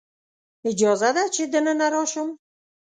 [0.69, 2.29] اجازه ده چې دننه راشم؟